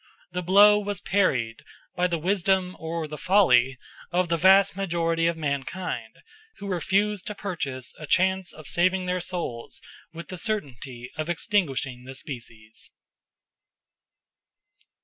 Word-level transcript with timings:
The 0.31 0.41
blow 0.41 0.79
was 0.79 0.99
parried 0.99 1.63
by 1.95 2.07
the 2.07 2.17
wisdom 2.17 2.75
or 2.79 3.07
the 3.07 3.19
folly 3.19 3.77
of 4.11 4.29
the 4.29 4.35
vast 4.35 4.75
majority 4.75 5.27
of 5.27 5.37
mankind, 5.37 6.23
who 6.57 6.65
refused 6.67 7.27
to 7.27 7.35
purchase 7.35 7.93
a 7.99 8.07
chance 8.07 8.51
of 8.51 8.65
saving 8.67 9.05
their 9.05 9.21
souls 9.21 9.79
with 10.11 10.29
the 10.29 10.39
certainty 10.39 11.11
of 11.17 11.29
extinguishing 11.29 12.05
the 12.05 12.15
species. 12.15 12.89